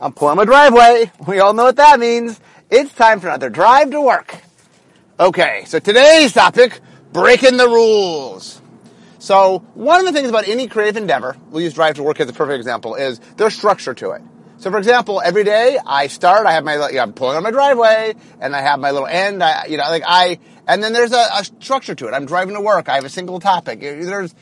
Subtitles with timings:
[0.00, 1.10] I'm pulling my driveway.
[1.26, 2.38] We all know what that means.
[2.70, 4.36] It's time for another drive to work.
[5.18, 6.80] Okay, so today's topic,
[7.12, 8.60] breaking the rules.
[9.18, 12.28] So one of the things about any creative endeavor, we'll use drive to work as
[12.28, 14.22] a perfect example, is there's structure to it.
[14.58, 17.42] So for example, every day I start, I have my, you know, I'm pulling on
[17.42, 20.92] my driveway, and I have my little end, I, you know, like I, and then
[20.92, 22.12] there's a, a structure to it.
[22.12, 23.80] I'm driving to work, I have a single topic.
[23.80, 24.34] There's,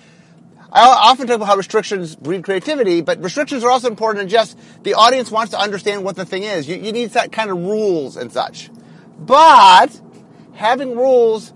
[0.74, 4.58] I often talk about how restrictions breed creativity, but restrictions are also important in just
[4.82, 6.68] the audience wants to understand what the thing is.
[6.68, 8.70] You, you need that kind of rules and such.
[9.16, 10.00] But
[10.54, 11.52] having rules,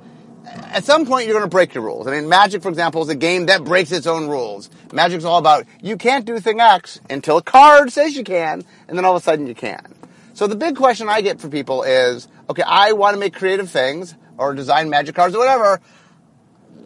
[0.46, 2.07] at some point you're going to break your rules.
[2.07, 4.70] I mean, Magic, for example, is a game that breaks its own rules.
[4.93, 8.96] Magic's all about you can't do thing X until a card says you can, and
[8.96, 9.95] then all of a sudden you can.
[10.35, 13.69] So the big question I get for people is, okay, I want to make creative
[13.69, 15.80] things or design magic cards or whatever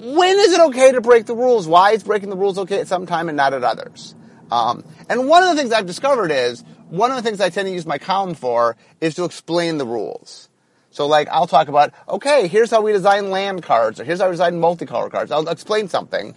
[0.03, 1.69] when is it okay to break the rules?
[1.69, 4.17] Why is breaking the rules okay at some time and not at others?
[4.51, 7.69] Um, and one of the things I've discovered is one of the things I tend
[7.69, 10.49] to use my column for is to explain the rules.
[10.91, 14.27] So like I'll talk about, okay, here's how we design land cards, or here's how
[14.27, 15.31] we design multicolor cards.
[15.31, 16.35] I'll explain something.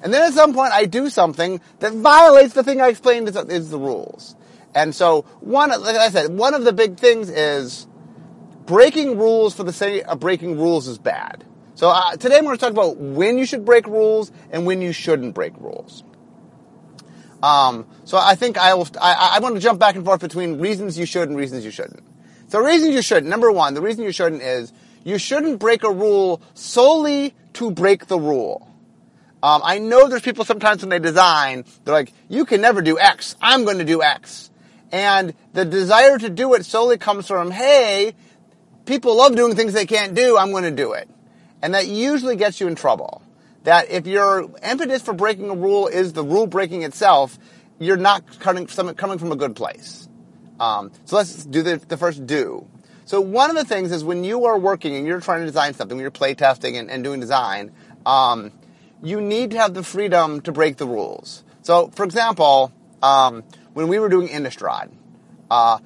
[0.00, 3.36] And then at some point I do something that violates the thing I explained is,
[3.36, 4.36] is the rules.
[4.76, 7.88] And so one, like I said, one of the big things is
[8.64, 11.44] breaking rules for the sake of breaking rules is bad.
[11.78, 14.82] So uh, today I'm going to talk about when you should break rules and when
[14.82, 16.02] you shouldn't break rules.
[17.40, 18.88] Um, so I think I will.
[19.00, 21.70] I, I want to jump back and forth between reasons you should and reasons you
[21.70, 22.02] shouldn't.
[22.48, 23.28] So reasons you shouldn't.
[23.28, 24.72] Number one, the reason you shouldn't is
[25.04, 28.68] you shouldn't break a rule solely to break the rule.
[29.40, 32.98] Um, I know there's people sometimes when they design, they're like, "You can never do
[32.98, 33.36] X.
[33.40, 34.50] I'm going to do X,"
[34.90, 38.14] and the desire to do it solely comes from, "Hey,
[38.84, 40.36] people love doing things they can't do.
[40.36, 41.08] I'm going to do it."
[41.62, 43.22] And that usually gets you in trouble.
[43.64, 47.38] That if your impetus for breaking a rule is the rule breaking itself,
[47.78, 50.08] you're not coming, coming from a good place.
[50.60, 52.66] Um, so let's do the, the first do.
[53.04, 55.74] So one of the things is when you are working and you're trying to design
[55.74, 57.72] something, when you're play testing and, and doing design,
[58.04, 58.52] um,
[59.02, 61.44] you need to have the freedom to break the rules.
[61.62, 62.72] So, for example,
[63.02, 63.44] um,
[63.74, 64.90] when we were doing Innistrad,
[65.50, 65.78] uh,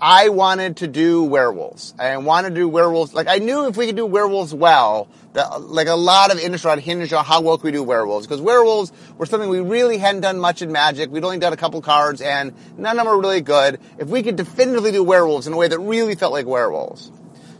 [0.00, 1.94] I wanted to do werewolves.
[1.98, 3.14] I wanted to do werewolves.
[3.14, 6.78] Like I knew if we could do werewolves well, that like a lot of Innistrad
[6.78, 8.26] hinged on how well could we do werewolves.
[8.26, 11.10] Because werewolves were something we really hadn't done much in Magic.
[11.10, 13.78] We'd only done a couple cards, and none of them were really good.
[13.98, 17.10] If we could definitively do werewolves in a way that really felt like werewolves.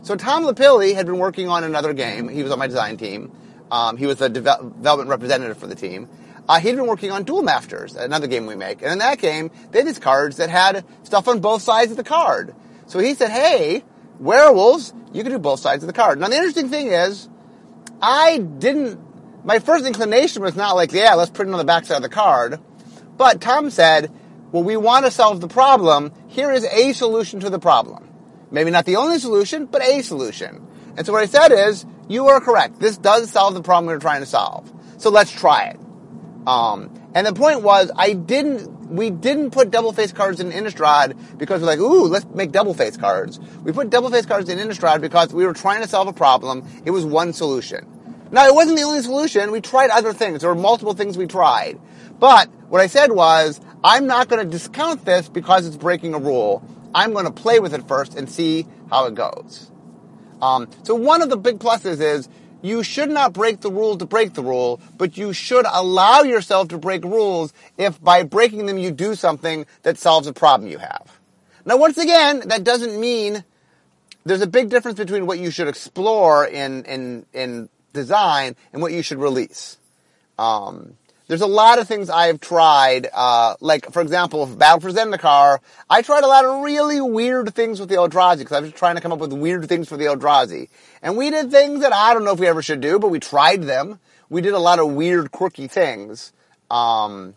[0.03, 2.29] So Tom LaPille had been working on another game.
[2.29, 3.31] He was on my design team.
[3.69, 6.07] Um, he was the development representative for the team
[6.47, 8.81] uh, he'd been working on Duel Masters, another game we make.
[8.81, 11.97] And in that game, they had these cards that had stuff on both sides of
[11.97, 12.55] the card.
[12.85, 13.83] So he said, hey,
[14.19, 16.19] werewolves, you can do both sides of the card.
[16.19, 17.27] Now the interesting thing is,
[18.01, 18.99] I didn't,
[19.45, 22.03] my first inclination was not like, yeah, let's put it on the back side of
[22.03, 22.59] the card.
[23.17, 24.11] But Tom said,
[24.51, 26.13] well, we want to solve the problem.
[26.27, 28.07] Here is a solution to the problem.
[28.51, 30.65] Maybe not the only solution, but a solution.
[30.95, 32.79] And so what I said is, you are correct.
[32.79, 34.71] This does solve the problem we're trying to solve.
[34.97, 35.79] So let's try it.
[36.47, 41.37] Um, and the point was, I didn't, we didn't put double face cards in Innistrad
[41.37, 43.37] because we're like, ooh, let's make double face cards.
[43.63, 46.65] We put double face cards in Innistrad because we were trying to solve a problem.
[46.85, 47.85] It was one solution.
[48.31, 49.51] Now, it wasn't the only solution.
[49.51, 50.39] We tried other things.
[50.39, 51.79] There were multiple things we tried.
[52.17, 56.19] But what I said was, I'm not going to discount this because it's breaking a
[56.19, 56.63] rule.
[56.95, 59.69] I'm going to play with it first and see how it goes.
[60.41, 62.29] Um, so one of the big pluses is
[62.61, 66.69] you should not break the rule to break the rule, but you should allow yourself
[66.69, 70.77] to break rules if by breaking them you do something that solves a problem you
[70.77, 71.19] have.
[71.65, 73.43] Now, once again, that doesn't mean
[74.25, 78.91] there's a big difference between what you should explore in, in, in design and what
[78.91, 79.77] you should release.
[80.37, 80.93] Um,
[81.27, 86.01] there's a lot of things I've tried, uh, like, for example, Battle for Zendikar, I
[86.01, 89.01] tried a lot of really weird things with the Eldrazi, because I was trying to
[89.01, 90.69] come up with weird things for the Eldrazi.
[91.01, 93.19] And we did things that I don't know if we ever should do, but we
[93.19, 93.99] tried them.
[94.29, 96.31] We did a lot of weird, quirky things.
[96.71, 97.35] Um,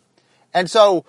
[0.55, 1.05] and so,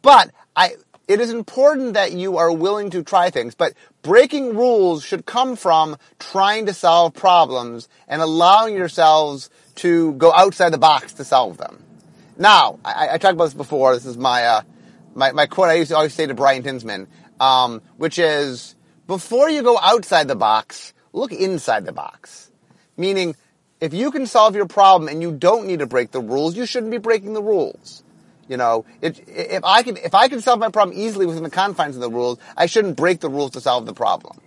[0.00, 0.76] but I,
[1.08, 5.54] it is important that you are willing to try things, but breaking rules should come
[5.54, 11.58] from trying to solve problems and allowing yourselves to go outside the box to solve
[11.58, 11.82] them.
[12.36, 13.94] Now, I, I talked about this before.
[13.94, 14.62] This is my, uh,
[15.14, 17.06] my, my quote I used to always say to Brian Tinsman,
[17.40, 18.74] um, which is,
[19.06, 22.50] before you go outside the box, look inside the box.
[22.96, 23.36] Meaning,
[23.80, 26.66] if you can solve your problem and you don't need to break the rules, you
[26.66, 28.02] shouldn't be breaking the rules.
[28.48, 31.50] You know, if, if I can, if I can solve my problem easily within the
[31.50, 34.40] confines of the rules, I shouldn't break the rules to solve the problem.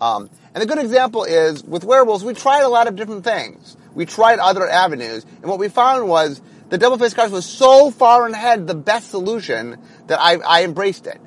[0.00, 3.76] Um, and a good example is with werewolves, we tried a lot of different things.
[3.94, 6.40] We tried other avenues, and what we found was
[6.72, 9.76] the double face cards was so far ahead the best solution
[10.06, 11.20] that I, I embraced it.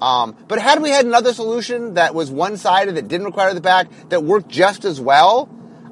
[0.00, 3.88] Um, but had we had another solution that was one-sided, that didn't require the back,
[4.08, 5.50] that worked just as well,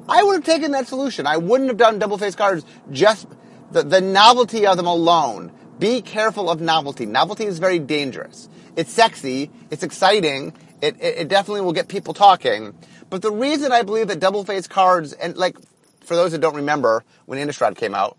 [0.09, 1.27] I would have taken that solution.
[1.27, 3.27] I wouldn't have done double-face cards just
[3.71, 5.51] the, the novelty of them alone.
[5.77, 7.05] Be careful of novelty.
[7.05, 8.49] Novelty is very dangerous.
[8.75, 9.51] It's sexy.
[9.69, 10.51] It's exciting.
[10.81, 12.75] It, it, it definitely will get people talking.
[13.11, 15.59] But the reason I believe that double-face cards, and like,
[15.99, 18.17] for those that don't remember, when Innistrad came out,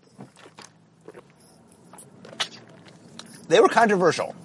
[3.47, 4.35] they were controversial.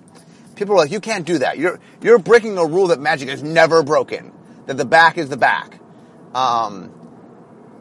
[0.55, 1.59] People were like, you can't do that.
[1.59, 4.33] You're, you're breaking a rule that Magic has never broken.
[4.67, 5.81] That the back is the back.
[6.35, 6.93] Um,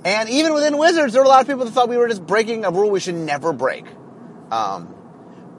[0.03, 2.25] and even within Wizards, there were a lot of people that thought we were just
[2.25, 3.85] breaking a rule we should never break.
[4.49, 4.95] Um,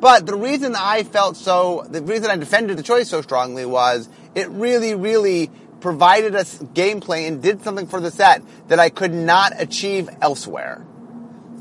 [0.00, 4.08] but the reason I felt so, the reason I defended the choice so strongly was
[4.35, 5.50] it really, really
[5.81, 10.85] provided us gameplay and did something for the set that I could not achieve elsewhere.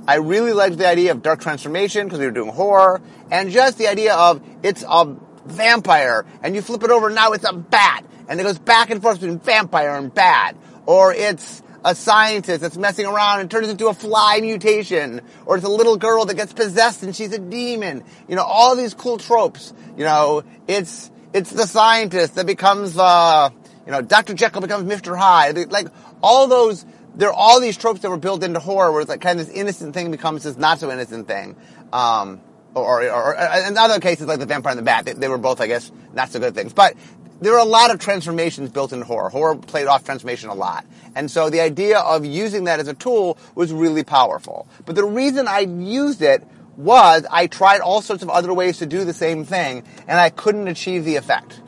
[0.08, 3.78] I really liked the idea of dark transformation because we were doing horror, and just
[3.78, 5.16] the idea of it's a
[5.46, 9.02] vampire, and you flip it over, now it's a bat, and it goes back and
[9.02, 10.56] forth between vampire and bat,
[10.86, 15.66] or it's a scientist that's messing around and turns into a fly mutation, or it's
[15.66, 18.04] a little girl that gets possessed and she's a demon.
[18.28, 19.74] You know, all these cool tropes.
[19.98, 23.50] You know, it's it's the scientist that becomes uh,
[23.86, 24.34] you know, Dr.
[24.34, 25.18] Jekyll becomes Mr.
[25.18, 25.72] Hyde.
[25.72, 25.88] Like
[26.22, 26.86] all those
[27.16, 29.48] there are all these tropes that were built into horror where it's like kind of
[29.48, 31.56] this innocent thing becomes this not so innocent thing.
[31.92, 32.42] Um,
[32.74, 35.38] or, or, or, in other cases like the vampire and the bat, they, they were
[35.38, 36.72] both, I guess, not so good things.
[36.72, 36.96] But
[37.42, 39.30] there are a lot of transformations built into horror.
[39.30, 40.86] Horror played off transformation a lot.
[41.16, 44.68] And so the idea of using that as a tool was really powerful.
[44.86, 46.48] But the reason I used it
[46.78, 50.30] was I tried all sorts of other ways to do the same thing and I
[50.30, 51.62] couldn't achieve the effect.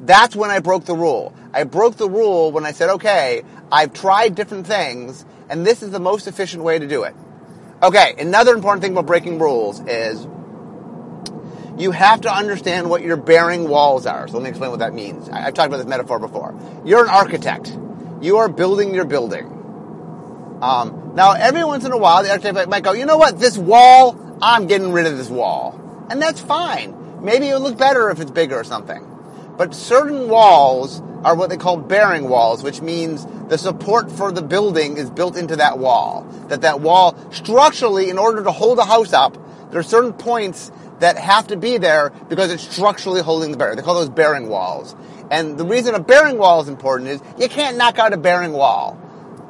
[0.00, 1.34] That's when I broke the rule.
[1.52, 5.90] I broke the rule when I said, okay, I've tried different things and this is
[5.90, 7.14] the most efficient way to do it.
[7.82, 10.26] Okay, another important thing about breaking rules is
[11.78, 14.26] you have to understand what your bearing walls are.
[14.26, 15.28] So let me explain what that means.
[15.28, 16.58] I've talked about this metaphor before.
[16.84, 17.76] You're an architect.
[18.20, 19.46] You are building your building.
[20.60, 23.56] Um, now, every once in a while, the architect might go, you know what, this
[23.56, 26.06] wall, I'm getting rid of this wall.
[26.10, 27.24] And that's fine.
[27.24, 29.07] Maybe it'll look better if it's bigger or something.
[29.58, 34.40] But certain walls are what they call bearing walls, which means the support for the
[34.40, 36.22] building is built into that wall.
[36.46, 39.36] That that wall, structurally, in order to hold a house up,
[39.70, 40.70] there are certain points
[41.00, 43.76] that have to be there because it's structurally holding the bearing.
[43.76, 44.94] They call those bearing walls.
[45.30, 48.52] And the reason a bearing wall is important is you can't knock out a bearing
[48.52, 48.96] wall.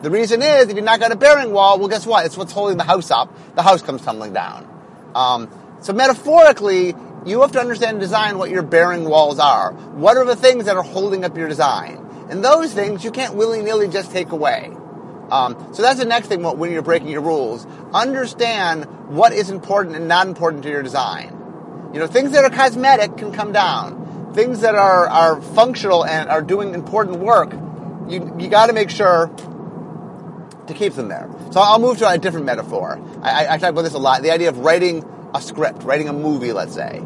[0.03, 2.25] The reason is if you knock out a bearing wall, well, guess what?
[2.25, 3.33] It's what's holding the house up.
[3.57, 4.67] The house comes tumbling down.
[5.15, 5.51] Um,
[5.81, 6.95] so metaphorically,
[7.27, 9.73] you have to understand design what your bearing walls are.
[9.73, 12.05] What are the things that are holding up your design?
[12.31, 14.71] And those things you can't willy-nilly just take away.
[15.31, 17.67] Um, so that's the next thing when you're breaking your rules.
[17.93, 21.35] Understand what is important and not important to your design.
[21.93, 24.33] You know, things that are cosmetic can come down.
[24.35, 27.53] Things that are, are functional and are doing important work,
[28.09, 29.31] you, you gotta make sure
[30.67, 31.29] to keep them there.
[31.51, 33.01] So I'll move to a different metaphor.
[33.23, 34.23] I, I, I talk about this a lot.
[34.23, 35.03] The idea of writing
[35.35, 36.99] a script, writing a movie, let's say.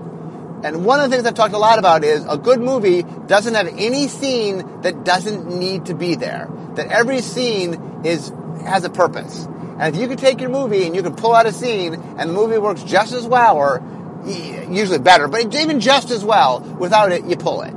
[0.64, 3.54] And one of the things I've talked a lot about is a good movie doesn't
[3.54, 6.48] have any scene that doesn't need to be there.
[6.74, 8.32] That every scene is
[8.64, 9.46] has a purpose.
[9.78, 12.30] And if you could take your movie and you could pull out a scene and
[12.30, 13.82] the movie works just as well or
[14.24, 17.72] usually better, but even just as well, without it, you pull it.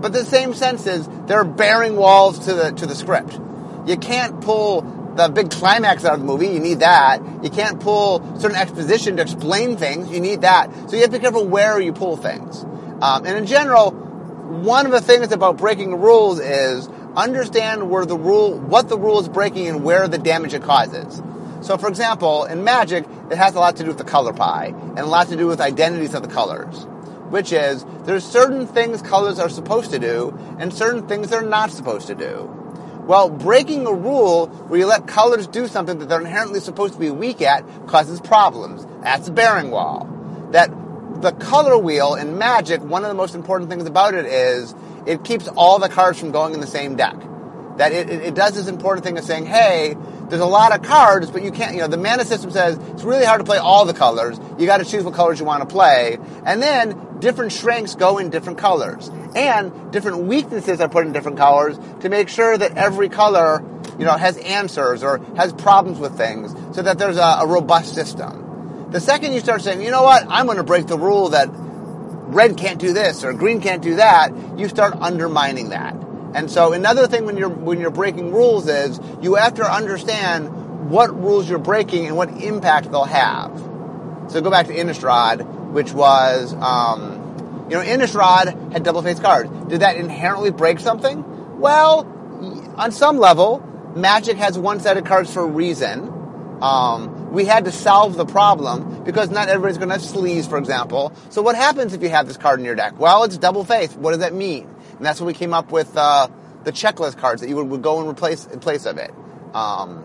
[0.00, 3.38] But the same sense is there are bearing walls to the to the script.
[3.86, 4.82] You can't pull
[5.18, 7.20] the big climax out of the movie, you need that.
[7.42, 10.72] You can't pull certain exposition to explain things, you need that.
[10.88, 12.62] So you have to be careful where you pull things.
[13.02, 18.16] Um, and in general, one of the things about breaking rules is understand where the
[18.16, 21.20] rule, what the rule is breaking and where the damage it causes.
[21.62, 24.66] So for example, in Magic, it has a lot to do with the color pie,
[24.66, 26.86] and a lot to do with identities of the colors.
[27.30, 31.72] Which is, there's certain things colors are supposed to do, and certain things they're not
[31.72, 32.67] supposed to do.
[33.08, 37.00] Well, breaking a rule where you let colors do something that they're inherently supposed to
[37.00, 38.86] be weak at causes problems.
[39.00, 40.06] That's a bearing wall.
[40.50, 40.70] That
[41.22, 44.74] the color wheel in Magic, one of the most important things about it is
[45.06, 47.16] it keeps all the cards from going in the same deck.
[47.78, 49.96] That it, it, does this important thing of saying, hey,
[50.28, 53.02] there's a lot of cards, but you can't, you know, the mana system says it's
[53.02, 54.38] really hard to play all the colors.
[54.58, 56.18] You gotta choose what colors you want to play.
[56.44, 59.10] And then different strengths go in different colors.
[59.34, 63.62] And different weaknesses are put in different colors to make sure that every color,
[63.98, 67.94] you know, has answers or has problems with things so that there's a, a robust
[67.94, 68.88] system.
[68.90, 72.56] The second you start saying, you know what, I'm gonna break the rule that red
[72.56, 75.94] can't do this or green can't do that, you start undermining that.
[76.34, 80.90] And so another thing when you're when you're breaking rules is you have to understand
[80.90, 83.50] what rules you're breaking and what impact they'll have.
[84.28, 89.50] So go back to Innistrad, which was um, You know, Innistrad had double faced cards.
[89.68, 91.24] Did that inherently break something?
[91.60, 92.06] Well,
[92.76, 93.62] on some level,
[93.94, 96.14] Magic has one set of cards for a reason.
[96.62, 100.56] Um, we had to solve the problem because not everybody's going to have sleeves, for
[100.58, 101.12] example.
[101.30, 102.98] So what happens if you have this card in your deck?
[102.98, 103.94] Well, it's double face.
[103.94, 104.68] What does that mean?
[104.98, 106.28] And that's when we came up with uh,
[106.64, 109.12] the checklist cards that you would, would, go and replace in place of it.
[109.54, 110.04] Um,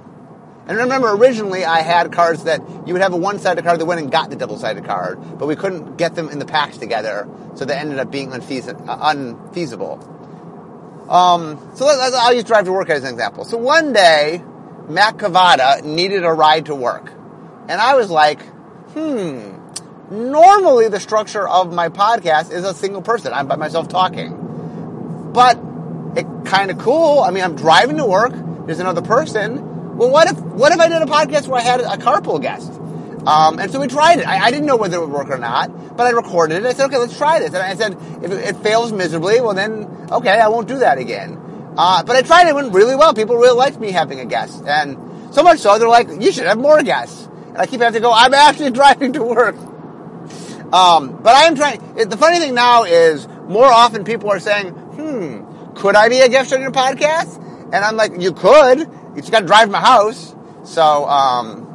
[0.68, 4.00] and remember, originally I had cards that you would have a one-sided card that went
[4.00, 7.66] and got the double-sided card, but we couldn't get them in the packs together, so
[7.66, 10.00] they ended up being unfeas- uh, unfeasible.
[11.10, 13.44] Um, so let, I'll use drive to work as an example.
[13.44, 14.42] So one day,
[14.88, 17.12] Matt Cavotta needed a ride to work,
[17.68, 18.42] and I was like,
[18.94, 19.60] hmm.
[20.12, 23.34] Normally, the structure of my podcast is a single person.
[23.34, 24.43] I'm by myself talking,
[25.34, 25.60] but
[26.16, 27.20] it kind of cool.
[27.20, 28.34] I mean, I'm driving to work.
[28.66, 31.80] There's another person well, what if what if I did a podcast where I had
[31.80, 32.72] a carpool guest?
[33.28, 34.28] Um, and so we tried it.
[34.28, 36.66] I, I, didn't know whether it would work or not, but I recorded it.
[36.66, 37.54] I said, okay, let's try this.
[37.54, 40.98] And I said, if it, it fails miserably, well then, okay, I won't do that
[40.98, 41.40] again.
[41.78, 42.50] Uh, but I tried it.
[42.50, 43.14] It went really well.
[43.14, 44.66] People really liked me having a guest.
[44.68, 47.30] And so much so, they're like, you should have more guests.
[47.48, 49.56] And I keep having to go, I'm actually driving to work.
[50.74, 51.94] Um, but I am trying.
[51.96, 54.74] The funny thing now is more often people are saying,
[55.76, 57.38] could I be a guest on your podcast?
[57.74, 60.36] And I'm like, you could you just got to drive my house.
[60.64, 61.70] So, um,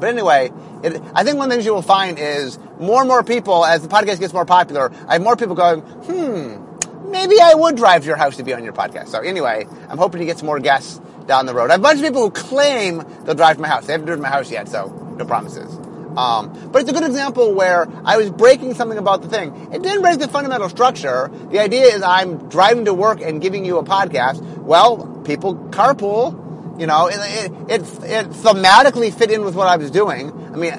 [0.00, 0.50] but anyway,
[0.82, 3.64] it, I think one of the things you will find is more and more people,
[3.64, 7.76] as the podcast gets more popular, I have more people going, hmm, maybe I would
[7.76, 9.08] drive to your house to be on your podcast.
[9.08, 11.70] So anyway, I'm hoping to get some more guests down the road.
[11.70, 13.86] I have a bunch of people who claim they'll drive to my house.
[13.86, 15.79] They haven't driven my house yet, so no promises.
[16.16, 19.54] Um, but it's a good example where I was breaking something about the thing.
[19.72, 21.30] It didn't break the fundamental structure.
[21.50, 24.40] The idea is I'm driving to work and giving you a podcast.
[24.58, 26.48] Well, people carpool.
[26.80, 30.32] You know, it, it, it, it thematically fit in with what I was doing.
[30.52, 30.72] I mean,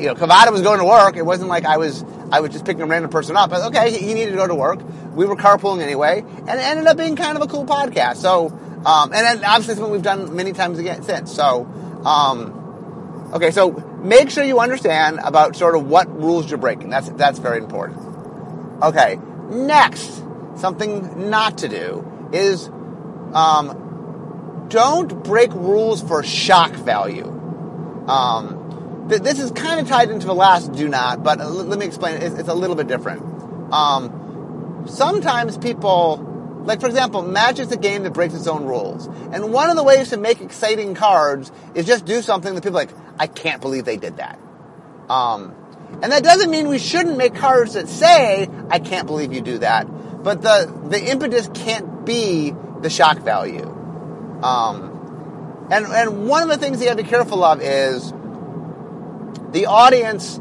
[0.00, 1.16] you know, Cavotta was going to work.
[1.16, 3.50] It wasn't like I was I was just picking a random person up.
[3.50, 4.80] But okay, he, needed to go to work.
[5.14, 8.16] We were carpooling anyway, and it ended up being kind of a cool podcast.
[8.16, 8.48] So,
[8.84, 11.32] um, and then obviously something we've done many times again since.
[11.32, 11.64] So,
[12.04, 12.57] um,
[13.32, 13.70] okay, so
[14.02, 16.90] make sure you understand about sort of what rules you're breaking.
[16.90, 18.00] That's that's very important.
[18.82, 19.18] Okay,
[19.50, 20.22] next,
[20.56, 22.68] something not to do is
[23.34, 27.26] um, don't break rules for shock value.
[28.06, 31.78] Um, th- this is kind of tied into the last do not, but l- let
[31.78, 32.22] me explain it.
[32.22, 33.22] It's, it's a little bit different.
[33.72, 36.18] Um, sometimes people,
[36.68, 39.06] like for example, Magic's a game that breaks its own rules.
[39.06, 42.74] And one of the ways to make exciting cards is just do something that people
[42.74, 44.38] like, I can't believe they did that.
[45.08, 45.54] Um,
[46.02, 49.56] and that doesn't mean we shouldn't make cards that say, I can't believe you do
[49.58, 49.84] that.
[50.22, 53.64] But the, the impetus can't be the shock value.
[54.42, 58.12] Um, and, and one of the things you have to be careful of is
[59.52, 60.36] the audience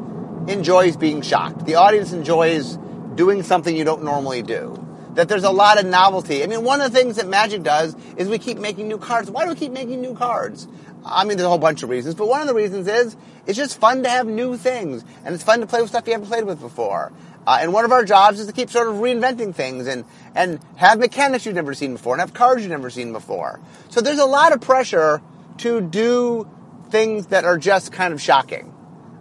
[0.49, 1.65] enjoys being shocked.
[1.65, 2.77] The audience enjoys
[3.15, 4.83] doing something you don't normally do.
[5.17, 6.43] That there's a lot of novelty.
[6.43, 9.31] I mean, one of the things that Magic does is we keep making new cards.
[9.31, 10.67] Why do we keep making new cards?
[11.03, 13.57] I mean, there's a whole bunch of reasons, but one of the reasons is it's
[13.57, 16.27] just fun to have new things, and it's fun to play with stuff you haven't
[16.27, 17.11] played with before.
[17.47, 20.05] Uh, and one of our jobs is to keep sort of reinventing things and,
[20.35, 23.59] and have mechanics you've never seen before and have cards you've never seen before.
[23.89, 25.19] So there's a lot of pressure
[25.59, 26.47] to do
[26.89, 28.71] things that are just kind of shocking.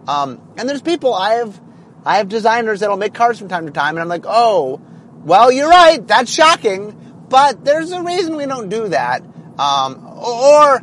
[0.06, 1.58] Um, and there's people I have,
[2.04, 4.82] I have designers that'll make cards from time to time, and I'm like, oh,
[5.26, 9.24] well, you're right, that's shocking, but there's a reason we don't do that.
[9.58, 10.80] Um, or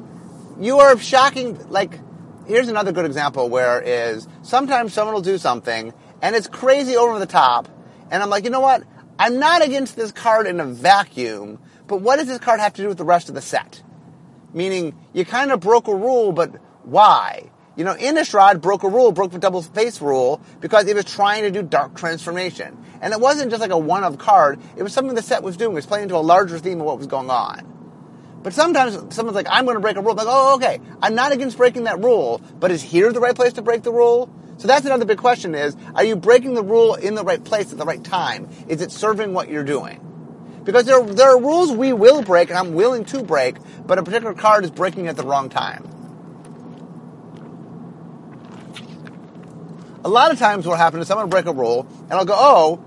[0.59, 1.97] you are shocking, like,
[2.45, 7.19] here's another good example where is sometimes someone will do something and it's crazy over
[7.19, 7.69] the top.
[8.11, 8.83] And I'm like, you know what?
[9.17, 12.81] I'm not against this card in a vacuum, but what does this card have to
[12.81, 13.81] do with the rest of the set?
[14.53, 16.49] Meaning, you kind of broke a rule, but
[16.83, 17.49] why?
[17.75, 21.43] You know, Innistrad broke a rule, broke the double face rule, because it was trying
[21.43, 22.77] to do dark transformation.
[23.03, 25.73] And it wasn't just like a one-of card, it was something the set was doing,
[25.73, 28.39] it was playing into a larger theme of what was going on.
[28.43, 30.11] But sometimes someone's like, I'm going to break a rule.
[30.11, 30.79] I'm like, oh, okay.
[31.01, 33.91] I'm not against breaking that rule, but is here the right place to break the
[33.91, 34.33] rule?
[34.57, 37.73] So that's another big question is, are you breaking the rule in the right place
[37.73, 38.49] at the right time?
[38.69, 39.99] Is it serving what you're doing?
[40.63, 44.03] Because there, there are rules we will break and I'm willing to break, but a
[44.03, 45.89] particular card is breaking at the wrong time.
[50.05, 52.35] A lot of times what happens is someone will break a rule and I'll go,
[52.37, 52.83] oh,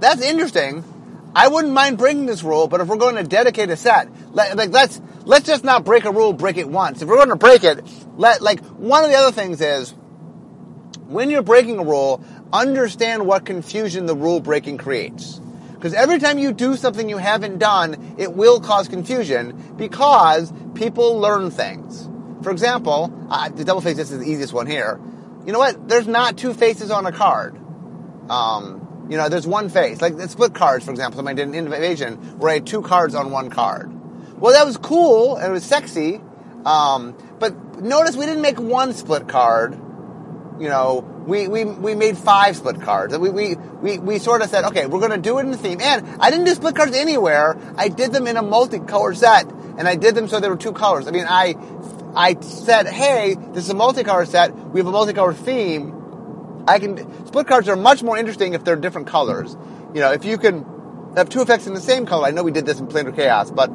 [0.00, 0.84] that's interesting.
[1.34, 4.56] I wouldn't mind breaking this rule, but if we're going to dedicate a set, let,
[4.56, 7.02] like let's let's just not break a rule, break it once.
[7.02, 7.84] If we're going to break it,
[8.16, 9.94] let like one of the other things is
[11.08, 15.40] when you're breaking a rule, understand what confusion the rule breaking creates.
[15.74, 21.18] Because every time you do something you haven't done, it will cause confusion because people
[21.18, 22.08] learn things.
[22.42, 24.98] For example, uh, the double face, this is the easiest one here.
[25.44, 25.88] You know what?
[25.88, 27.56] There's not two faces on a card.
[28.30, 30.00] Um, you know, there's one face.
[30.00, 33.30] Like split cards, for example, somebody did an invasion where I had two cards on
[33.30, 33.92] one card.
[34.40, 36.20] Well, that was cool and it was sexy.
[36.64, 39.74] Um, but notice we didn't make one split card.
[40.58, 43.16] You know, we, we, we made five split cards.
[43.16, 45.58] We, we, we, we sort of said, okay, we're going to do it in the
[45.58, 45.80] theme.
[45.80, 47.56] And I didn't do split cards anywhere.
[47.76, 49.46] I did them in a multi-color set.
[49.78, 51.06] And I did them so there were two colors.
[51.06, 51.54] I mean, I,
[52.14, 54.54] I said, hey, this is a multi-color set.
[54.56, 55.95] We have a multi-color theme.
[56.66, 59.56] I can, split cards are much more interesting if they're different colors.
[59.94, 60.64] You know, if you can
[61.16, 63.50] have two effects in the same color, I know we did this in Planar Chaos,
[63.50, 63.70] but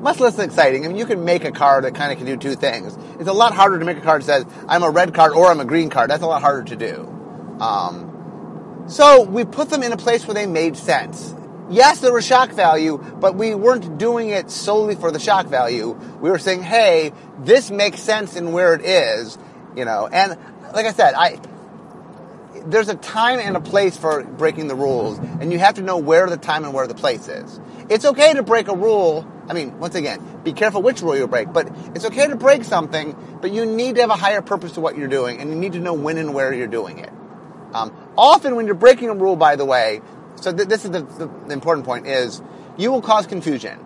[0.00, 0.84] much less exciting.
[0.84, 2.96] I mean, you can make a card that kind of can do two things.
[3.18, 5.46] It's a lot harder to make a card that says, I'm a red card or
[5.46, 6.10] I'm a green card.
[6.10, 7.58] That's a lot harder to do.
[7.60, 11.34] Um, so we put them in a place where they made sense.
[11.70, 15.90] Yes, there was shock value, but we weren't doing it solely for the shock value.
[16.20, 19.36] We were saying, hey, this makes sense in where it is,
[19.76, 20.38] you know, and
[20.72, 21.40] like I said, I,
[22.66, 25.98] there's a time and a place for breaking the rules, and you have to know
[25.98, 27.60] where the time and where the place is.
[27.88, 29.26] It's okay to break a rule.
[29.48, 32.64] I mean, once again, be careful which rule you break, but it's okay to break
[32.64, 35.56] something, but you need to have a higher purpose to what you're doing, and you
[35.56, 37.10] need to know when and where you're doing it.
[37.72, 40.02] Um, often, when you're breaking a rule, by the way,
[40.36, 42.42] so th- this is the, the, the important point, is
[42.76, 43.78] you will cause confusion.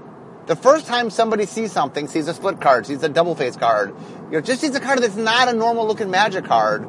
[0.46, 3.94] The first time somebody sees something, sees a split card, sees a double face card,
[4.26, 6.84] you know, just sees a card that's not a normal looking magic card,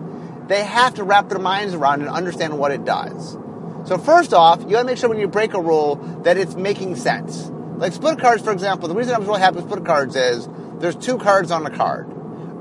[0.48, 3.38] they have to wrap their minds around and understand what it does.
[3.86, 6.96] So first off, you gotta make sure when you break a rule that it's making
[6.96, 7.52] sense.
[7.78, 10.50] Like split cards, for example, the reason I was really happy with split cards is
[10.80, 12.12] there's two cards on a card.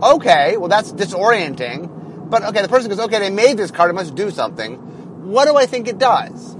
[0.02, 3.94] Okay, well that's disorienting, but okay, the person goes, okay, they made this card, it
[3.94, 4.76] must do something.
[5.30, 6.54] What do I think it does?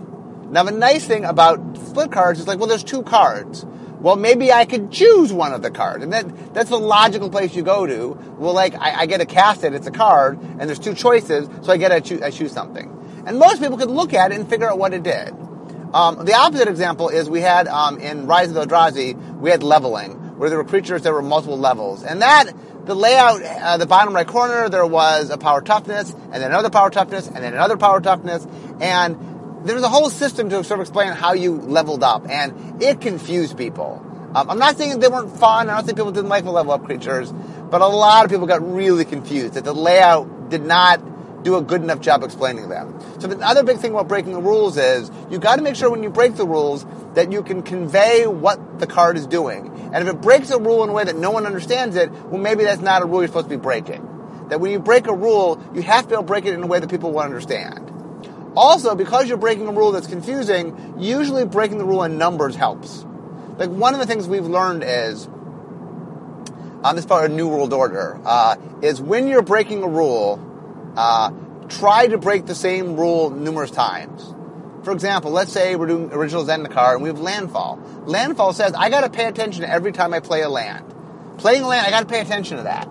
[0.49, 3.67] Now the nice thing about split cards is like, well, there's two cards.
[4.03, 6.03] Well, maybe I could choose one of the cards.
[6.03, 8.19] And that, that's the logical place you go to.
[8.37, 11.73] Well, like, I, I get cast it, it's a card, and there's two choices, so
[11.73, 13.23] I get to choose, I choose something.
[13.27, 15.33] And most people could look at it and figure out what it did.
[15.95, 19.63] Um, the opposite example is we had um, in Rise of the Eldrazi, we had
[19.63, 22.03] leveling, where there were creatures that were multiple levels.
[22.03, 22.53] And that,
[22.87, 26.71] the layout, uh, the bottom right corner, there was a power toughness, and then another
[26.71, 28.45] power toughness, and then another power toughness,
[28.81, 29.32] and
[29.65, 33.01] there was a whole system to sort of explain how you leveled up, and it
[33.01, 34.05] confused people.
[34.35, 36.73] Um, I'm not saying they weren't fun, I don't think people didn't like the level
[36.73, 37.33] up creatures,
[37.71, 41.63] but a lot of people got really confused that the layout did not do a
[41.63, 42.99] good enough job explaining them.
[43.19, 45.91] So the other big thing about breaking the rules is you got to make sure
[45.91, 49.69] when you break the rules that you can convey what the card is doing.
[49.93, 52.41] And if it breaks a rule in a way that no one understands it, well,
[52.41, 54.09] maybe that's not a rule you're supposed to be breaking.
[54.49, 56.63] That when you break a rule, you have to be able to break it in
[56.63, 57.92] a way that people will understand.
[58.55, 63.05] Also, because you're breaking a rule that's confusing, usually breaking the rule in numbers helps.
[63.57, 65.27] Like one of the things we've learned is
[66.85, 70.41] on this part of New World Order uh, is when you're breaking a rule,
[70.97, 71.31] uh,
[71.69, 74.35] try to break the same rule numerous times.
[74.85, 77.79] For example, let's say we're doing original Zendikar and we have landfall.
[78.05, 80.93] Landfall says I got to pay attention every time I play a land.
[81.39, 82.87] Playing land, I got to pay attention to that.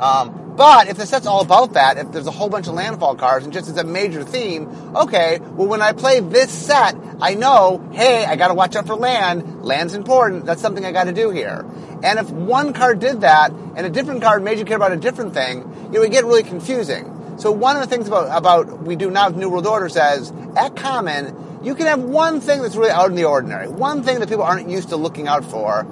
[0.00, 3.16] Um, but if the set's all about that, if there's a whole bunch of landfall
[3.16, 7.34] cards and just as a major theme, okay, well when I play this set, I
[7.34, 9.64] know, hey, I gotta watch out for land.
[9.64, 10.44] Land's important.
[10.44, 11.64] That's something I gotta do here.
[12.02, 14.96] And if one card did that and a different card made you care about a
[14.96, 17.10] different thing, it would get really confusing.
[17.38, 20.32] So one of the things about, about we do now with New World Order says,
[20.56, 24.20] at common, you can have one thing that's really out in the ordinary, one thing
[24.20, 25.86] that people aren't used to looking out for.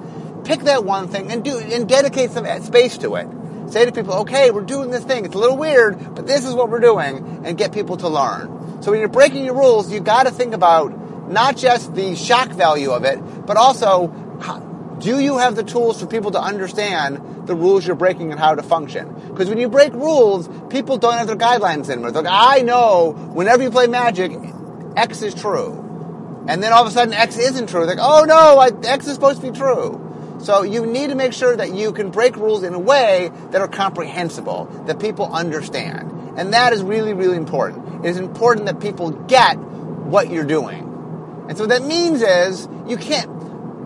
[0.45, 3.27] Pick that one thing and do and dedicate some space to it.
[3.67, 5.25] Say to people, okay, we're doing this thing.
[5.25, 8.81] It's a little weird, but this is what we're doing, and get people to learn.
[8.83, 12.49] So when you're breaking your rules, you got to think about not just the shock
[12.49, 14.07] value of it, but also
[14.99, 18.55] do you have the tools for people to understand the rules you're breaking and how
[18.55, 19.13] to function?
[19.29, 22.11] Because when you break rules, people don't have their guidelines anymore.
[22.11, 24.31] They're like, I know whenever you play Magic,
[24.95, 25.79] X is true.
[26.47, 27.85] And then all of a sudden, X isn't true.
[27.85, 29.99] They're like, oh no, X is supposed to be true.
[30.43, 33.61] So you need to make sure that you can break rules in a way that
[33.61, 36.11] are comprehensible, that people understand.
[36.37, 38.05] And that is really, really important.
[38.05, 41.45] It is important that people get what you're doing.
[41.47, 43.29] And so what that means is you can't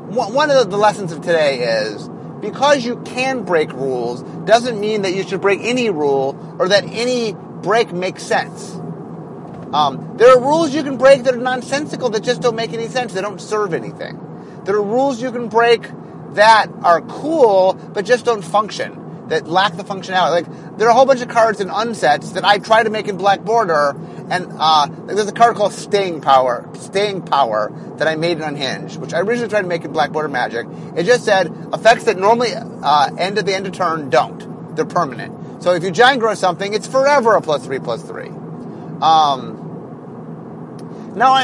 [0.08, 5.14] one of the lessons of today is because you can break rules doesn't mean that
[5.14, 8.74] you should break any rule or that any break makes sense.
[9.74, 12.88] Um, there are rules you can break that are nonsensical that just don't make any
[12.88, 13.14] sense.
[13.14, 14.64] They don't serve anything.
[14.64, 15.88] There are rules you can break
[16.38, 20.32] that are cool but just don't function that lack the functionality.
[20.32, 23.08] Like there are a whole bunch of cards in unsets that I try to make
[23.08, 23.96] in Black Border,
[24.30, 28.44] and uh, like there's a card called Staying Power, Staying Power that I made in
[28.44, 30.68] Unhinged, which I originally tried to make in Black Border Magic.
[30.96, 34.76] It just said effects that normally uh, end at the end of turn don't.
[34.76, 35.64] They're permanent.
[35.64, 38.30] So if you giant grow something, it's forever a plus three plus three.
[39.02, 39.64] Um,
[41.16, 41.36] now,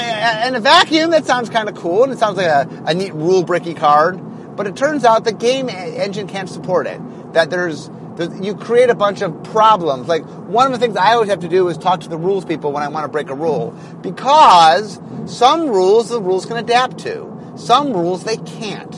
[0.47, 3.11] in a vacuum, that sounds kind of cool, and it sounds like a, a neat
[3.13, 4.21] rule bricky card.
[4.55, 7.01] But it turns out the game engine can't support it.
[7.33, 10.07] That there's, there's, you create a bunch of problems.
[10.07, 12.45] Like one of the things I always have to do is talk to the rules
[12.45, 16.99] people when I want to break a rule, because some rules the rules can adapt
[16.99, 18.93] to, some rules they can't.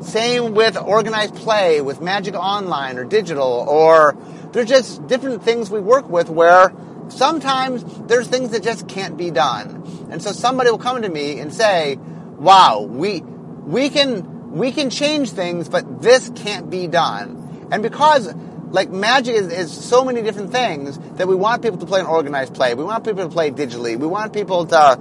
[0.00, 4.16] Same with organized play, with Magic Online or digital, or
[4.52, 6.72] there's just different things we work with where
[7.08, 10.08] sometimes there's things that just can't be done.
[10.10, 11.96] And so somebody will come to me and say,
[12.38, 17.68] wow, we, we can, we can change things, but this can't be done.
[17.70, 18.32] And because
[18.70, 22.06] like magic is, is so many different things that we want people to play an
[22.06, 22.74] organized play.
[22.74, 23.98] We want people to play digitally.
[23.98, 24.98] We want people to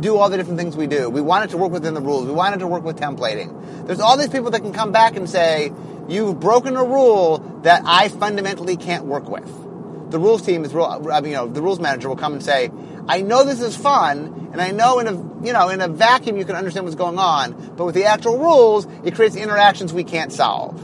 [0.00, 1.10] do all the different things we do.
[1.10, 2.26] We want it to work within the rules.
[2.26, 3.86] We want it to work with templating.
[3.86, 5.72] There's all these people that can come back and say,
[6.08, 9.50] you've broken a rule that I fundamentally can't work with
[10.12, 12.70] the rules team is, I mean, you know, the rules manager will come and say,
[13.08, 15.12] I know this is fun, and I know in a,
[15.44, 18.38] you know, in a vacuum you can understand what's going on, but with the actual
[18.38, 20.80] rules, it creates interactions we can't solve.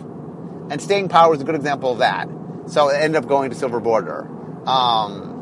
[0.70, 2.28] And staying power is a good example of that.
[2.66, 4.28] So it ended up going to silver border.
[4.66, 5.38] Um,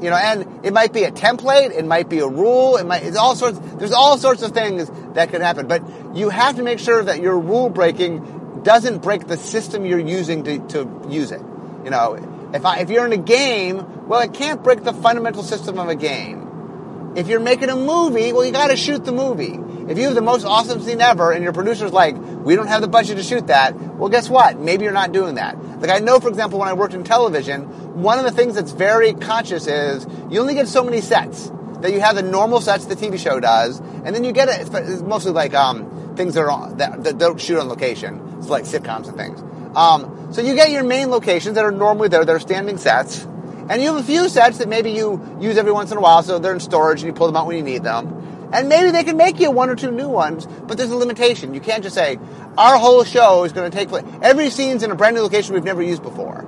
[0.00, 3.04] you know, and it might be a template, it might be a rule, it might,
[3.04, 5.82] it's all sorts, there's all sorts of things that can happen, but
[6.14, 10.44] you have to make sure that your rule breaking doesn't break the system you're using
[10.44, 11.40] to, to use it.
[11.84, 15.42] You know, if I, if you're in a game, well, it can't break the fundamental
[15.42, 17.12] system of a game.
[17.16, 19.58] If you're making a movie, well, you got to shoot the movie.
[19.88, 22.80] If you have the most awesome scene ever, and your producer's like, we don't have
[22.80, 24.58] the budget to shoot that, well, guess what?
[24.58, 25.62] Maybe you're not doing that.
[25.80, 28.72] Like I know, for example, when I worked in television, one of the things that's
[28.72, 31.50] very conscious is you only get so many sets.
[31.80, 34.70] That you have the normal sets the TV show does, and then you get it.
[34.72, 38.36] It's mostly like um, things that, are that, that don't shoot on location.
[38.38, 39.42] It's like sitcoms and things.
[39.76, 43.26] Um, so you get your main locations that are normally there, they're standing sets,
[43.68, 46.22] and you have a few sets that maybe you use every once in a while,
[46.22, 48.50] so they're in storage and you pull them out when you need them.
[48.52, 51.54] And maybe they can make you one or two new ones, but there's a limitation.
[51.54, 52.18] You can't just say,
[52.56, 54.04] our whole show is going to take place.
[54.22, 56.46] Every scene's in a brand new location we've never used before.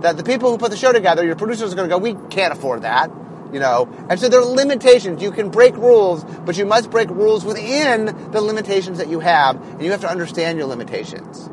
[0.00, 2.14] That the people who put the show together, your producers are going to go, we
[2.30, 3.10] can't afford that.
[3.52, 5.22] You know, and so there are limitations.
[5.22, 9.56] You can break rules, but you must break rules within the limitations that you have,
[9.56, 11.48] and you have to understand your limitations.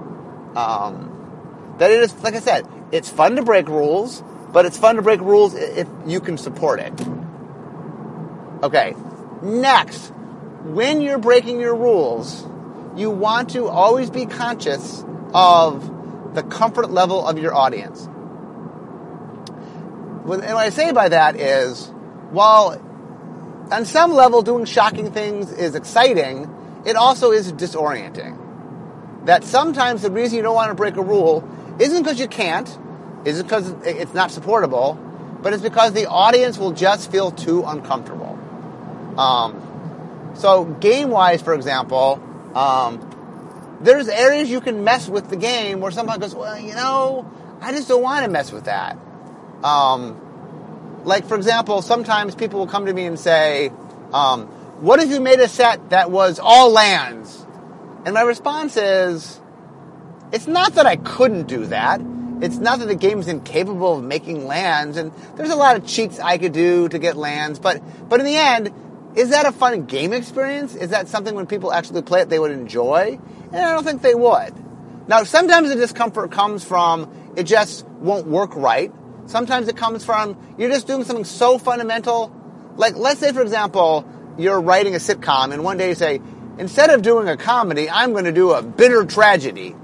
[0.55, 4.95] Um, that it is, like I said, it's fun to break rules, but it's fun
[4.97, 6.93] to break rules if you can support it.
[8.63, 8.95] Okay,
[9.41, 10.09] next,
[10.63, 12.45] when you're breaking your rules,
[12.95, 18.05] you want to always be conscious of the comfort level of your audience.
[20.23, 21.87] And what I say by that is,
[22.29, 22.79] while
[23.71, 26.53] on some level doing shocking things is exciting,
[26.85, 28.37] it also is disorienting
[29.25, 31.47] that sometimes the reason you don't want to break a rule
[31.79, 32.67] isn't because you can't,
[33.25, 34.93] isn't because it's not supportable,
[35.41, 38.37] but it's because the audience will just feel too uncomfortable.
[39.17, 42.21] Um, so game wise, for example,
[42.55, 47.29] um, there's areas you can mess with the game where somebody goes, well, you know,
[47.61, 48.97] I just don't want to mess with that.
[49.63, 50.19] Um,
[51.03, 53.71] like for example, sometimes people will come to me and say,
[54.13, 54.47] um,
[54.81, 57.45] "What if you made a set that was all lands?"
[58.05, 59.39] And my response is,
[60.31, 62.01] it's not that I couldn't do that.
[62.41, 66.19] It's not that the game's incapable of making lands, and there's a lot of cheats
[66.19, 68.73] I could do to get lands, but, but in the end,
[69.15, 70.73] is that a fun game experience?
[70.75, 73.19] Is that something when people actually play it they would enjoy?
[73.51, 74.53] And I don't think they would.
[75.07, 78.91] Now, sometimes the discomfort comes from it just won't work right.
[79.25, 82.33] Sometimes it comes from you're just doing something so fundamental.
[82.75, 86.21] Like, let's say, for example, you're writing a sitcom, and one day you say,
[86.57, 89.75] Instead of doing a comedy, I'm going to do a bitter tragedy.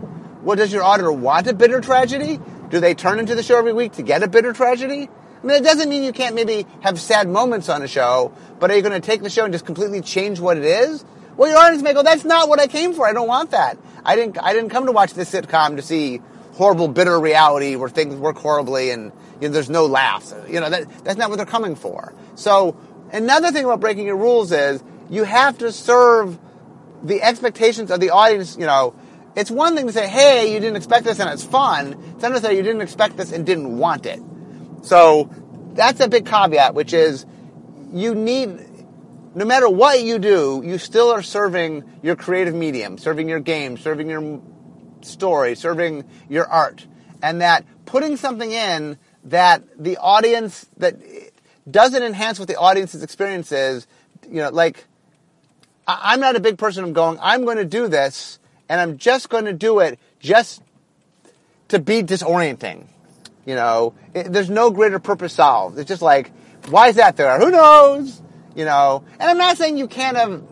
[0.41, 2.39] Well, does your auditor want a bitter tragedy?
[2.69, 5.09] Do they turn into the show every week to get a bitter tragedy?
[5.09, 8.71] I mean, it doesn't mean you can't maybe have sad moments on a show, but
[8.71, 11.05] are you going to take the show and just completely change what it is?
[11.37, 13.07] Well, your audience may go, that's not what I came for.
[13.07, 13.77] I don't want that.
[14.03, 16.21] I didn't, I didn't come to watch this sitcom to see
[16.53, 20.33] horrible, bitter reality where things work horribly and you know, there's no laughs.
[20.47, 22.13] You know, that, that's not what they're coming for.
[22.35, 22.75] So
[23.11, 26.39] another thing about breaking your rules is you have to serve
[27.03, 28.95] the expectations of the audience, you know,
[29.37, 31.93] it's one thing to say, hey, you didn't expect this and it's fun.
[32.15, 34.19] It's another to say you didn't expect this and didn't want it.
[34.81, 35.29] So
[35.73, 37.23] that's a big caveat, which is
[37.93, 38.59] you need,
[39.35, 43.77] no matter what you do, you still are serving your creative medium, serving your game,
[43.77, 44.41] serving your
[45.01, 46.87] story, serving your art.
[47.21, 50.95] And that putting something in that the audience, that
[51.69, 53.85] doesn't enhance what the audience's experience is,
[54.27, 54.83] you know, like,
[55.87, 59.29] I'm not a big person of going, I'm going to do this and I'm just
[59.29, 60.61] going to do it just
[61.69, 62.87] to be disorienting.
[63.45, 65.77] You know, it, there's no greater purpose solved.
[65.79, 66.31] It's just like,
[66.67, 67.39] why is that there?
[67.39, 68.21] Who knows?
[68.55, 70.43] You know, and I'm not saying you can't have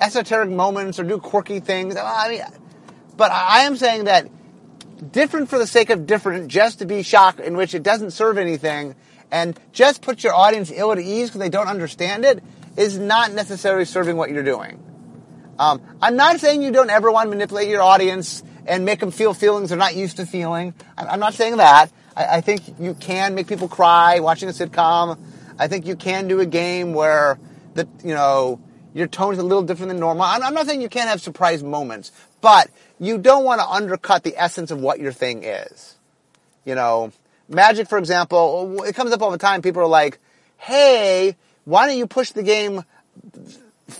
[0.00, 1.96] esoteric moments or do quirky things.
[1.96, 2.42] I mean,
[3.16, 4.28] but I am saying that
[5.12, 8.38] different for the sake of different, just to be shocked, in which it doesn't serve
[8.38, 8.94] anything,
[9.30, 12.42] and just put your audience ill at ease because they don't understand it,
[12.76, 14.82] is not necessarily serving what you're doing.
[15.58, 19.10] Um, I'm not saying you don't ever want to manipulate your audience and make them
[19.10, 20.74] feel feelings they're not used to feeling.
[20.96, 21.90] I'm not saying that.
[22.16, 25.18] I, I think you can make people cry watching a sitcom.
[25.58, 27.38] I think you can do a game where
[27.74, 28.60] the you know
[28.94, 30.22] your tone is a little different than normal.
[30.22, 34.22] I'm, I'm not saying you can't have surprise moments, but you don't want to undercut
[34.22, 35.96] the essence of what your thing is.
[36.64, 37.12] You know,
[37.48, 39.62] Magic, for example, it comes up all the time.
[39.62, 40.18] People are like,
[40.56, 42.84] "Hey, why don't you push the game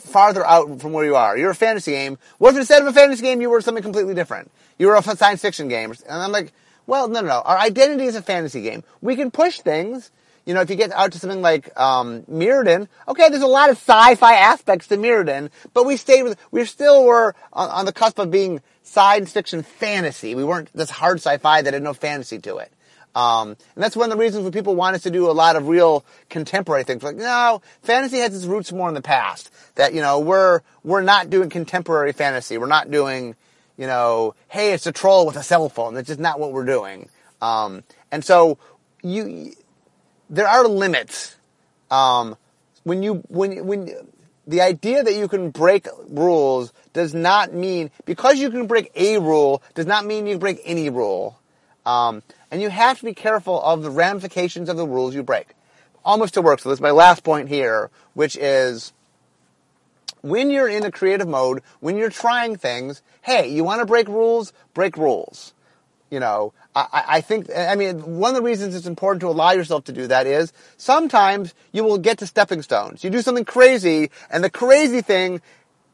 [0.08, 1.36] farther out from where you are?
[1.36, 2.18] You're a fantasy game.
[2.38, 4.50] What if instead of a fantasy game, you were something completely different?
[4.78, 6.52] You were a science fiction game?" And I'm like,
[6.86, 7.42] "Well, no, no, no.
[7.44, 8.84] Our identity is a fantasy game.
[9.00, 10.10] We can push things."
[10.46, 13.68] You know, if you get out to something like um, Mirrodin, okay, there's a lot
[13.68, 17.92] of sci-fi aspects to Mirrodin, but we stayed with, we still were on, on the
[17.92, 20.34] cusp of being science fiction fantasy.
[20.34, 22.72] We weren't this hard sci-fi that had no fantasy to it.
[23.14, 25.56] Um, and that's one of the reasons why people want us to do a lot
[25.56, 27.02] of real contemporary things.
[27.02, 29.50] Like, no, fantasy has its roots more in the past.
[29.74, 32.58] That, you know, we're, we're not doing contemporary fantasy.
[32.58, 33.34] We're not doing,
[33.76, 35.94] you know, hey, it's a troll with a cell phone.
[35.94, 37.08] That's just not what we're doing.
[37.40, 38.58] Um, and so
[39.02, 39.52] you,
[40.30, 41.36] there are limits.
[41.90, 42.36] Um,
[42.84, 43.90] when you when when
[44.46, 49.18] the idea that you can break rules does not mean because you can break a
[49.18, 51.38] rule does not mean you break any rule.
[51.84, 55.48] Um, and you have to be careful of the ramifications of the rules you break.
[56.04, 56.60] Almost to work.
[56.60, 58.92] So this is my last point here, which is
[60.22, 64.08] when you're in a creative mode, when you're trying things, hey, you want to break
[64.08, 64.52] rules?
[64.74, 65.52] Break rules.
[66.10, 69.50] You know, I, I think, I mean, one of the reasons it's important to allow
[69.50, 73.04] yourself to do that is sometimes you will get to stepping stones.
[73.04, 75.42] You do something crazy, and the crazy thing,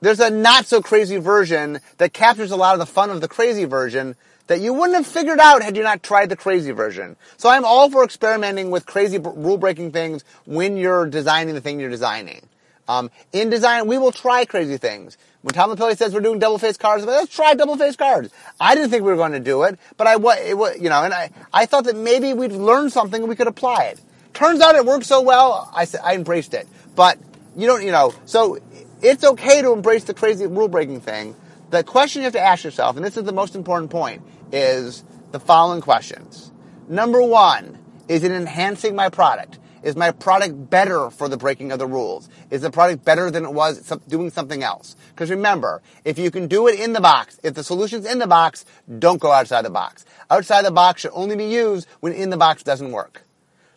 [0.02, 3.28] there's a not so crazy version that captures a lot of the fun of the
[3.28, 4.14] crazy version
[4.46, 7.16] that you wouldn't have figured out had you not tried the crazy version.
[7.36, 11.80] So I'm all for experimenting with crazy rule breaking things when you're designing the thing
[11.80, 12.46] you're designing.
[12.86, 15.16] Um, in design, we will try crazy things.
[15.40, 18.30] When Tom LaPille says we're doing double face cards, let's try double face cards.
[18.60, 21.12] I didn't think we were going to do it, but I, it, you know, and
[21.12, 24.00] I, I thought that maybe we'd learn something and we could apply it.
[24.32, 26.66] Turns out it worked so well, I, said I embraced it.
[26.94, 27.18] But
[27.56, 28.58] you don't, you know, so
[29.00, 31.36] it's okay to embrace the crazy rule breaking thing.
[31.70, 35.04] The question you have to ask yourself, and this is the most important point, is
[35.32, 36.52] the following questions.
[36.88, 37.78] Number one,
[38.08, 39.58] is it enhancing my product?
[39.82, 42.28] Is my product better for the breaking of the rules?
[42.50, 44.96] Is the product better than it was doing something else?
[45.10, 48.26] Because remember, if you can do it in the box, if the solution's in the
[48.26, 48.64] box,
[48.98, 50.06] don't go outside the box.
[50.30, 53.24] Outside the box should only be used when in the box doesn't work.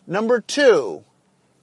[0.06, 1.04] Number two,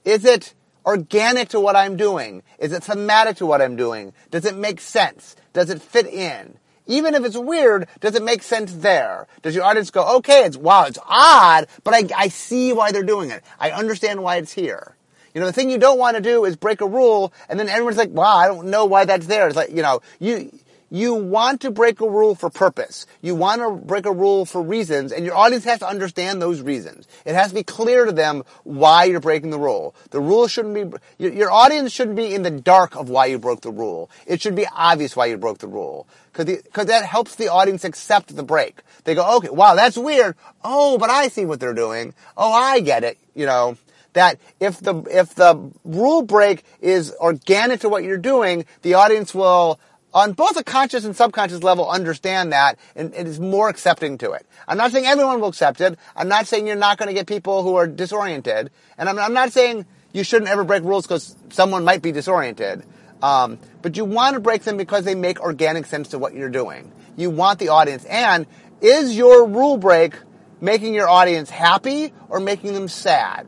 [0.04, 2.44] is it organic to what I'm doing?
[2.60, 4.12] Is it thematic to what I'm doing?
[4.30, 5.34] Does it make sense?
[5.52, 6.58] Does it fit in?
[6.86, 9.26] Even if it's weird, does it make sense there?
[9.42, 13.02] Does your audience go, okay, it's wow, it's odd, but I, I see why they're
[13.02, 13.42] doing it.
[13.58, 14.94] I understand why it's here.
[15.34, 17.68] You know, the thing you don't want to do is break a rule and then
[17.68, 19.46] everyone's like, wow, I don't know why that's there.
[19.46, 20.50] It's like, you know, you,
[20.90, 23.06] you want to break a rule for purpose.
[23.20, 26.60] You want to break a rule for reasons, and your audience has to understand those
[26.60, 27.08] reasons.
[27.24, 29.94] It has to be clear to them why you're breaking the rule.
[30.10, 33.38] The rule shouldn't be, your, your audience shouldn't be in the dark of why you
[33.38, 34.10] broke the rule.
[34.26, 36.06] It should be obvious why you broke the rule.
[36.32, 38.80] Cause, cause that helps the audience accept the break.
[39.04, 40.36] They go, okay, wow, that's weird.
[40.62, 42.14] Oh, but I see what they're doing.
[42.36, 43.18] Oh, I get it.
[43.34, 43.76] You know,
[44.12, 49.34] that if the, if the rule break is organic to what you're doing, the audience
[49.34, 49.78] will
[50.14, 54.32] on both a conscious and subconscious level understand that and it is more accepting to
[54.32, 54.46] it.
[54.66, 55.98] I'm not saying everyone will accept it.
[56.14, 58.70] I'm not saying you're not going to get people who are disoriented.
[58.96, 62.84] And I'm, I'm not saying you shouldn't ever break rules because someone might be disoriented.
[63.22, 66.50] Um, but you want to break them because they make organic sense to what you're
[66.50, 66.92] doing.
[67.16, 68.04] You want the audience.
[68.04, 68.46] And
[68.80, 70.14] is your rule break
[70.60, 73.46] making your audience happy or making them sad?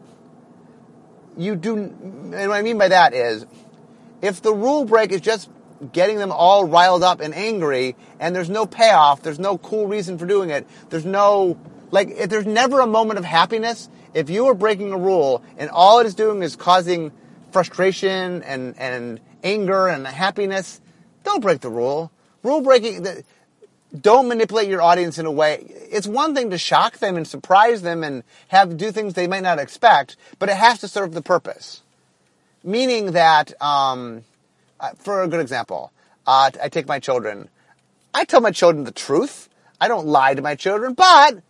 [1.36, 3.46] You do, and what I mean by that is,
[4.20, 5.48] if the rule break is just
[5.92, 10.18] getting them all riled up and angry, and there's no payoff, there's no cool reason
[10.18, 11.58] for doing it, there's no,
[11.90, 15.70] like, if there's never a moment of happiness, if you are breaking a rule and
[15.70, 17.12] all it is doing is causing
[17.52, 20.80] frustration and, and anger and happiness,
[21.24, 22.10] don't break the rule.
[22.42, 23.06] Rule breaking,
[23.98, 25.64] don't manipulate your audience in a way.
[25.90, 29.42] It's one thing to shock them and surprise them and have do things they might
[29.42, 31.82] not expect, but it has to serve the purpose.
[32.64, 34.24] Meaning that, um,
[34.80, 35.92] uh, for a good example,
[36.26, 37.48] uh, I take my children.
[38.14, 39.48] I tell my children the truth.
[39.80, 41.42] I don't lie to my children, but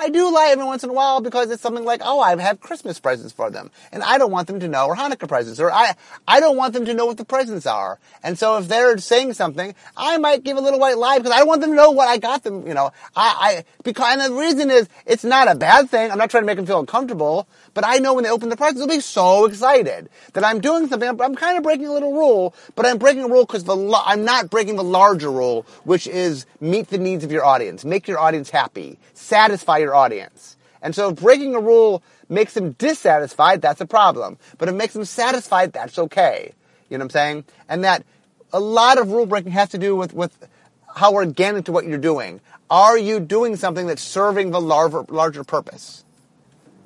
[0.00, 2.60] I do lie every once in a while because it's something like, oh, I have
[2.60, 3.70] Christmas presents for them.
[3.90, 6.72] And I don't want them to know, or Hanukkah presents, or I, I don't want
[6.72, 7.98] them to know what the presents are.
[8.22, 11.42] And so if they're saying something, I might give a little white lie because I
[11.42, 12.92] want them to know what I got them, you know.
[13.16, 16.12] I, I, because, and the reason is, it's not a bad thing.
[16.12, 18.56] I'm not trying to make them feel uncomfortable, but I know when they open the
[18.56, 21.08] presents, they'll be so excited that I'm doing something.
[21.08, 24.02] I'm, I'm kind of breaking a little rule, but I'm breaking a rule because the,
[24.04, 28.06] I'm not breaking the larger rule, which is meet the needs of your audience, make
[28.06, 30.56] your audience happy, satisfy your audience.
[30.82, 34.38] And so if breaking a rule makes them dissatisfied, that's a problem.
[34.58, 36.52] But if it makes them satisfied, that's okay.
[36.88, 37.44] You know what I'm saying?
[37.68, 38.04] And that
[38.52, 40.48] a lot of rule breaking has to do with, with
[40.94, 42.40] how organic to what you're doing.
[42.70, 46.04] Are you doing something that's serving the larger, larger purpose?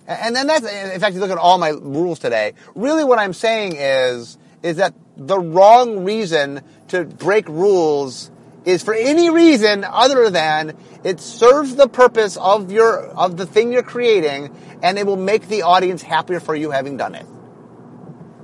[0.06, 2.54] And then that's, in fact, you look at all my rules today.
[2.74, 8.30] Really what I'm saying is, is that the wrong reason to break rules
[8.64, 13.72] is for any reason other than it serves the purpose of your of the thing
[13.72, 17.26] you're creating, and it will make the audience happier for you having done it.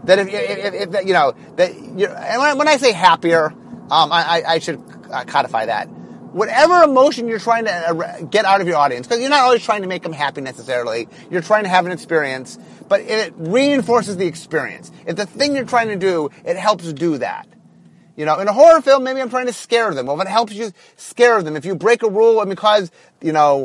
[0.05, 3.47] That if, if, if, if you know that you're, and when I say happier,
[3.91, 5.89] um, I, I should uh, codify that.
[5.89, 9.63] Whatever emotion you're trying to uh, get out of your audience, because you're not always
[9.63, 11.09] trying to make them happy necessarily.
[11.31, 14.93] You're trying to have an experience, but it reinforces the experience.
[15.07, 17.49] If the thing you're trying to do, it helps do that.
[18.19, 20.07] You know, in a horror film, maybe I'm trying to scare them.
[20.07, 22.91] Well, if it helps you scare them, if you break a rule and because,
[23.23, 23.65] you know,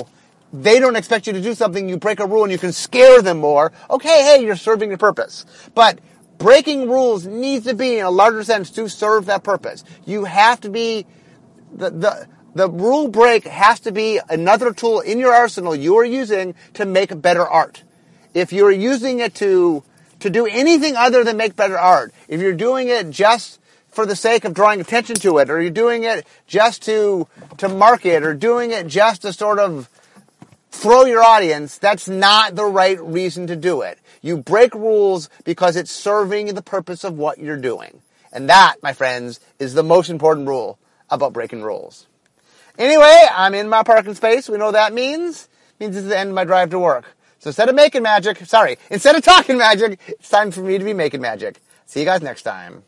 [0.54, 3.24] they don't expect you to do something, you break a rule and you can scare
[3.24, 5.48] them more, okay, hey, you're serving your purpose.
[5.74, 5.98] But
[6.38, 9.84] breaking rules needs to be in a larger sense to serve that purpose.
[10.06, 11.08] You have to be,
[11.76, 16.06] the, the, the rule break has to be another tool in your arsenal you are
[16.06, 17.82] using to make better art.
[18.36, 19.84] If you're using it to,
[20.20, 23.60] to do anything other than make better art, if you're doing it just
[23.94, 27.28] for the sake of drawing attention to it, or you're doing it just to,
[27.58, 29.90] to market, or doing it just to sort of
[30.72, 34.00] throw your audience, that's not the right reason to do it.
[34.22, 38.02] You break rules because it's serving the purpose of what you're doing.
[38.32, 40.80] And that, my friends, is the most important rule
[41.10, 42.08] about breaking rules.
[42.78, 44.50] Anyway, I'm in my parking space.
[44.50, 45.48] We know what that means.
[45.80, 47.06] It means it's the end of my drive to work.
[47.38, 50.84] So instead of making magic, sorry, instead of talking magic, it's time for me to
[50.84, 51.62] be making magic.
[51.86, 52.84] See you guys next time.